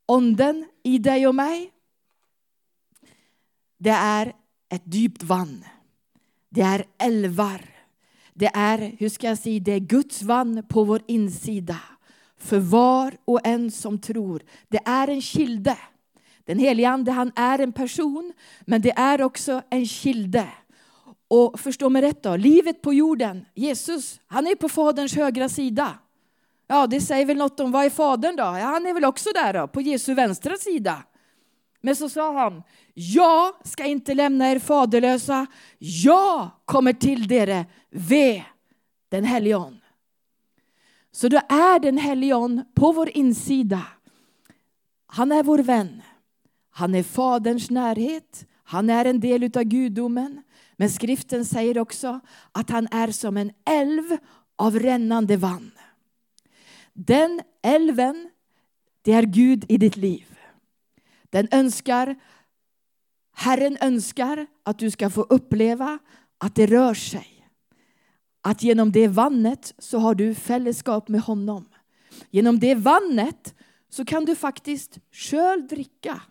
[0.05, 1.71] Onden i dig och mig.
[3.77, 4.33] Det är
[4.69, 5.65] ett djupt vann.
[6.49, 7.72] Det är älvar.
[8.33, 11.79] Det är, hur ska jag säga, det är Guds vann på vår insida
[12.37, 14.41] för var och en som tror.
[14.67, 15.77] Det är en kilde.
[16.45, 20.47] Den helige Ande han är en person, men det är också en kilde.
[21.27, 25.99] Och förstå mig rätt då, livet på jorden, Jesus, han är på Faderns högra sida.
[26.67, 28.43] Ja, det säger väl något om vad är Fadern då?
[28.43, 31.03] Ja, han är väl också där då, på Jesu vänstra sida.
[31.81, 35.45] Men så sa han, jag ska inte lämna er faderlösa,
[35.77, 38.43] jag kommer till dere, V
[39.09, 39.73] den helige
[41.11, 43.81] så då är den helige på vår insida.
[45.07, 46.01] Han är vår vän.
[46.69, 48.45] Han är Faderns närhet.
[48.63, 50.43] Han är en del av gudomen.
[50.77, 52.19] Men skriften säger också
[52.51, 54.17] att han är som en älv
[54.55, 55.71] av rännande vann.
[56.93, 58.29] Den älven,
[59.01, 60.37] det är Gud i ditt liv.
[61.29, 62.15] Den önskar,
[63.35, 65.99] Herren önskar att du ska få uppleva
[66.37, 67.32] att det rör sig
[68.45, 71.65] att genom det vannet så har du fällskap med honom.
[72.29, 73.55] Genom det vannet
[73.89, 76.21] så kan du faktiskt själv dricka.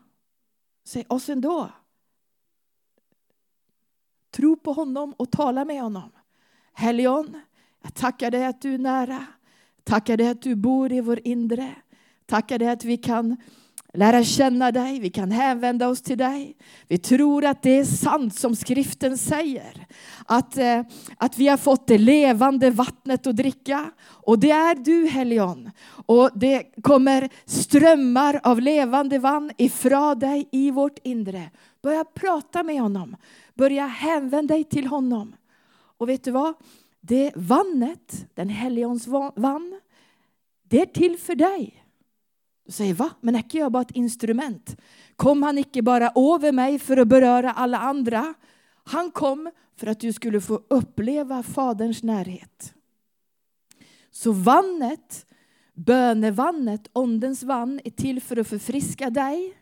[0.85, 1.71] Säg, och sen då?
[4.31, 6.11] Tro på honom och tala med honom.
[6.73, 7.41] Helion,
[7.83, 9.27] jag tackar dig att du är nära.
[9.85, 11.75] Tackar dig att du bor i vår inre.
[12.27, 13.37] Tackar dig att vi kan
[13.95, 16.57] lära känna dig, vi kan hänvända oss till dig.
[16.89, 19.87] Vi tror att det är sant som skriften säger.
[20.27, 20.83] Att, eh,
[21.17, 23.91] att vi har fått det levande vattnet att dricka.
[24.05, 25.71] Och det är du Helion.
[26.07, 31.51] Och det kommer strömmar av levande vatten ifrån dig i vårt inre.
[31.83, 33.17] Börja prata med honom.
[33.55, 35.37] Börja hänvända dig till honom.
[35.99, 36.55] Och vet du vad?
[37.01, 39.81] Det vannet, den Helions vann,
[40.69, 41.82] det är till för dig.
[42.73, 43.11] Du säger, va?
[43.21, 44.77] Men är jag bara ett instrument?
[45.17, 48.35] Kom han icke bara över mig för att beröra alla andra?
[48.85, 52.75] Han kom för att du skulle få uppleva Faderns närhet.
[54.11, 55.27] Så vannet,
[55.75, 59.59] bönevannet, ondens vann, är till för att förfriska dig.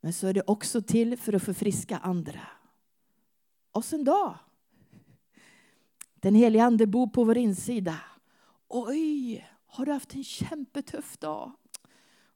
[0.00, 2.40] Men så är det också till för att förfriska andra.
[3.72, 4.36] Och sen då?
[6.14, 7.96] Den helige Ande bor på vår insida.
[8.68, 11.52] Oj, har du haft en kämpetuff dag?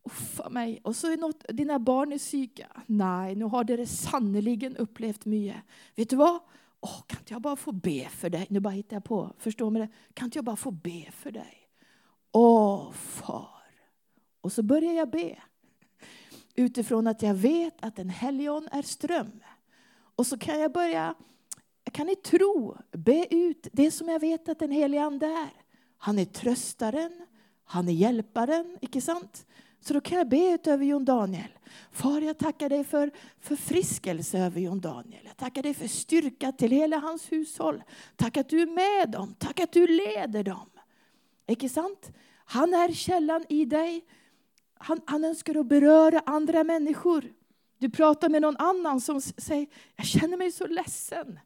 [0.03, 0.81] Uffa mig.
[0.85, 2.83] Och så är något, dina barn är psyka.
[2.87, 5.57] Nej, nu har det sannerligen upplevt mycket.
[5.95, 6.41] Vet du vad?
[6.81, 8.47] Åh, kan inte jag bara få be för dig?
[8.51, 9.33] Nu bara hittar jag på.
[9.39, 9.89] Förstår mig det?
[10.15, 11.69] Kan inte jag bara få be för dig?
[12.33, 13.49] Åh, far.
[14.41, 15.39] Och så börjar jag be.
[16.55, 19.41] Utifrån att jag vet att en helgon är ström.
[20.17, 21.15] Och så kan jag börja,
[21.85, 25.66] jag kan i tro be ut det som jag vet att den helige Ande är.
[25.99, 27.27] Han är tröstaren,
[27.65, 29.47] han är hjälparen, icke sant?
[29.81, 31.51] Så då kan jag be över Jon Daniel.
[31.93, 35.25] Far, jag tackar dig för förfriskelse över Jon Daniel.
[35.25, 37.83] Jag tackar dig för styrka till hela hans hushåll.
[38.17, 39.35] Tack att du är med dem.
[39.39, 40.71] Tack att du leder dem.
[41.47, 42.11] Icke sant?
[42.45, 44.05] Han är källan i dig.
[44.75, 47.33] Han, han önskar att beröra andra människor.
[47.79, 49.67] Du pratar med någon annan som säger,
[49.97, 51.39] jag känner mig så ledsen.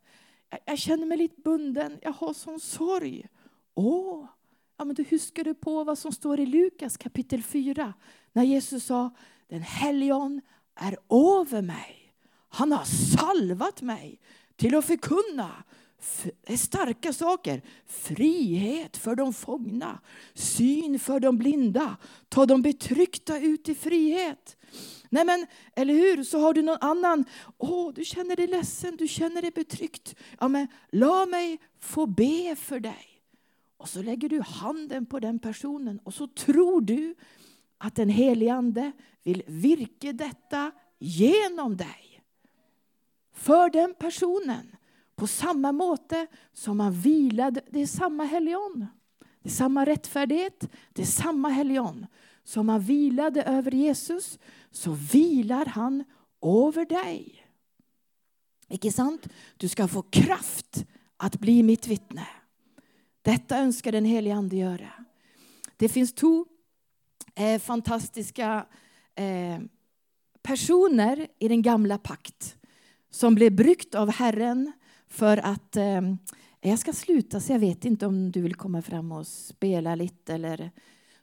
[0.51, 1.99] Jag, jag känner mig lite bunden.
[2.03, 3.27] Jag har sån sorg.
[3.75, 4.27] Åh,
[4.81, 7.95] Ja, men då huskar du på vad som står i Lukas kapitel 4.
[8.33, 9.11] När Jesus sa,
[9.49, 10.41] den helion
[10.75, 12.15] är över mig.
[12.49, 12.85] Han har
[13.17, 14.21] salvat mig
[14.57, 15.51] till att förkunna
[16.57, 17.63] starka saker.
[17.87, 20.01] Frihet för de fångna,
[20.35, 21.97] syn för de blinda,
[22.29, 24.57] ta de betryckta ut i frihet.
[25.09, 26.25] Nej men, eller hur?
[26.25, 27.25] Så har du någon annan.
[27.59, 30.15] Åh, du känner dig ledsen, du känner dig betryckt.
[30.39, 33.10] Ja, men låt mig få be för dig.
[33.81, 37.15] Och så lägger du handen på den personen och så tror du
[37.79, 42.23] att den helige Ande vill virka detta genom dig.
[43.33, 44.77] För den personen.
[45.17, 48.87] På samma måte som han vilade, det är samma helion.
[49.43, 52.07] Det är samma rättfärdighet, det är samma helion.
[52.45, 54.39] Som han vilade över Jesus,
[54.71, 56.05] så vilar han
[56.43, 57.47] över dig.
[58.69, 59.29] Icke sant?
[59.57, 60.85] Du ska få kraft
[61.17, 62.27] att bli mitt vittne.
[63.23, 64.93] Detta önskar den helige Ande göra.
[65.77, 66.47] Det finns två
[67.35, 68.67] eh, fantastiska
[69.15, 69.61] eh,
[70.43, 72.57] personer i den gamla pakt
[73.11, 74.73] som blev bryggt av Herren
[75.09, 76.01] för att eh,
[76.61, 80.35] jag ska sluta så jag vet inte om du vill komma fram och spela lite
[80.35, 80.71] eller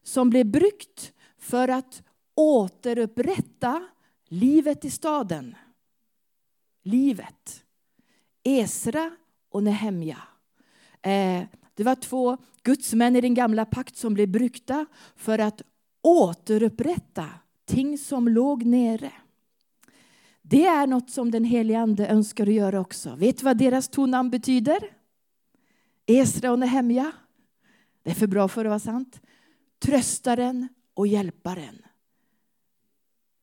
[0.04, 2.04] som blev bryggt för att
[2.36, 3.88] återupprätta
[4.28, 5.56] livet i staden.
[6.84, 7.64] Livet.
[8.44, 9.12] Esra
[9.50, 10.18] och Nehemja.
[11.02, 11.44] Eh,
[11.78, 15.62] det var två gudsmän i den gamla pakt som blev brukta för att
[16.02, 17.30] återupprätta
[17.66, 19.12] ting som låg nere.
[20.42, 23.16] Det är något som den helige Ande önskar att göra också.
[23.16, 24.80] Vet du vad deras två namn betyder?
[26.06, 27.12] Esra och Nehemja.
[28.04, 29.22] Det är för bra för att vara sant.
[29.80, 31.82] Tröstaren och hjälparen.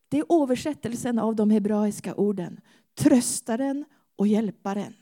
[0.09, 2.59] Det är översättelsen av de hebraiska orden.
[2.95, 4.93] Tröstaren och hjälparen.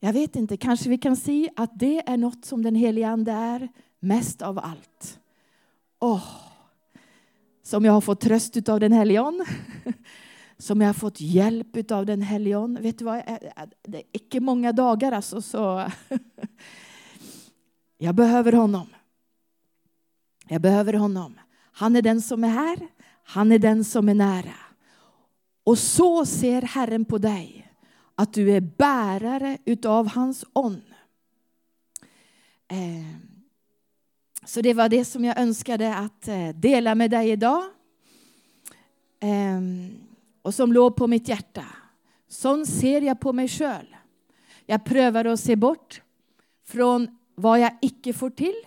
[0.00, 3.32] Jag vet inte, kanske vi kan se att det är något som den helige Ande
[3.32, 3.68] är
[4.00, 5.20] mest av allt.
[6.00, 6.24] Oh,
[7.62, 9.44] som jag har fått tröst av den helion.
[10.58, 12.78] Som jag har fått hjälp av den helion.
[12.80, 13.22] Vet du vad?
[13.82, 15.90] Det är inte många dagar alltså, så
[17.98, 18.86] jag behöver honom.
[20.48, 21.40] Jag behöver honom.
[21.72, 22.88] Han är den som är här.
[23.24, 24.56] Han är den som är nära.
[25.64, 27.65] Och så ser Herren på dig
[28.16, 30.82] att du är bärare utav hans on.
[32.68, 33.16] Eh,
[34.44, 37.64] så det var det som jag önskade att eh, dela med dig idag.
[39.20, 39.94] Ehm,
[40.42, 41.64] och som låg på mitt hjärta.
[42.28, 43.86] Sån ser jag på mig själv.
[44.66, 46.02] Jag prövar att se bort
[46.64, 48.62] från vad jag icke får till.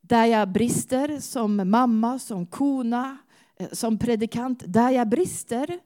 [0.00, 3.18] Där jag brister som mamma, som kona,
[3.56, 4.62] eh, som predikant.
[4.66, 5.78] Där jag brister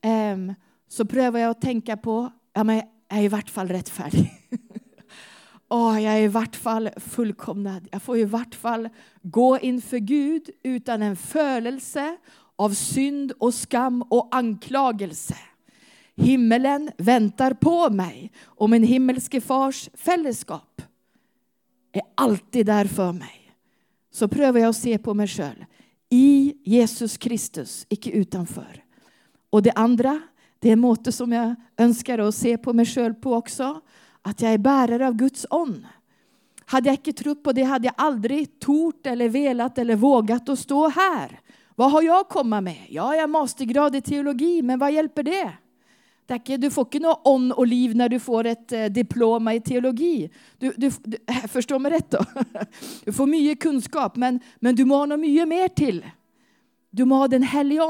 [0.00, 0.54] ehm,
[0.88, 4.32] så prövar jag att tänka på, ja men jag är i vart fall rättfärdig.
[5.68, 7.88] Oh, jag är i vart fall fullkomnad.
[7.92, 8.88] Jag får i vart fall
[9.22, 12.16] gå inför Gud utan en förelse
[12.56, 15.36] av synd och skam och anklagelse.
[16.16, 20.82] Himmelen väntar på mig och min himmelske fars fällskap
[21.92, 23.52] är alltid där för mig.
[24.10, 25.64] Så prövar jag att se på mig själv
[26.10, 28.84] i Jesus Kristus, icke utanför.
[29.50, 30.20] Och det andra,
[30.58, 33.80] det är en måte som jag önskar att se på mig själv på också,
[34.22, 35.86] att jag är bärare av Guds on.
[36.64, 40.58] Hade jag inte trott på det hade jag aldrig tort eller velat eller vågat att
[40.58, 41.40] stå här.
[41.74, 42.86] Vad har jag att komma med?
[42.88, 45.52] Ja, jag har mastergrad i teologi, men vad hjälper det?
[46.58, 50.30] Du får inte något on och liv när du får ett eh, diploma i teologi.
[50.58, 52.24] Du, du, du förstår mig rätt då?
[53.04, 56.06] Du får mycket kunskap, men, men du må ha något mycket mer till.
[56.90, 57.82] Du må ha den helige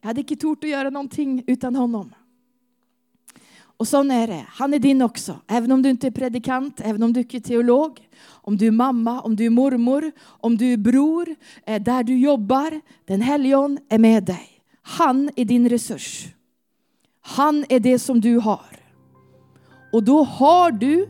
[0.00, 2.14] jag hade inte tort att göra någonting utan honom.
[3.80, 4.46] Och så är det.
[4.48, 5.40] Han är din också.
[5.46, 8.70] Även om du inte är predikant, även om du inte är teolog, om du är
[8.70, 11.34] mamma, om du är mormor, om du är bror,
[11.66, 12.80] eh, där du jobbar.
[13.04, 14.48] Den helgon är med dig.
[14.82, 16.28] Han är din resurs.
[17.20, 18.80] Han är det som du har.
[19.92, 21.08] Och då har du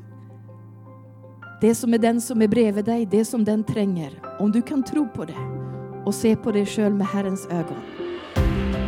[1.60, 4.22] det som är den som är bredvid dig, det som den tränger.
[4.38, 5.38] Om du kan tro på det
[6.06, 7.99] och se på dig själv med Herrens ögon.